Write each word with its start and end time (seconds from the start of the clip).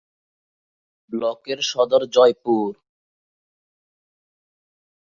ব্লকের 1.11 1.59
সদর 1.61 2.01
জয়পুর। 2.13 2.71